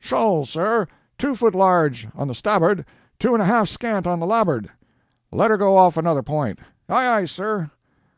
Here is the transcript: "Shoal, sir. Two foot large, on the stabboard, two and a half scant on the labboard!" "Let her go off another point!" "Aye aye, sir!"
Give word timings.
"Shoal, 0.00 0.46
sir. 0.46 0.86
Two 1.18 1.34
foot 1.34 1.54
large, 1.54 2.08
on 2.14 2.26
the 2.26 2.34
stabboard, 2.34 2.86
two 3.18 3.34
and 3.34 3.42
a 3.42 3.44
half 3.44 3.68
scant 3.68 4.06
on 4.06 4.20
the 4.20 4.26
labboard!" 4.26 4.70
"Let 5.30 5.50
her 5.50 5.58
go 5.58 5.76
off 5.76 5.98
another 5.98 6.22
point!" 6.22 6.60
"Aye 6.88 7.06
aye, 7.10 7.24
sir!" 7.26 7.68